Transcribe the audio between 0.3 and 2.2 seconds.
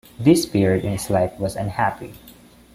period in his life was unhappy.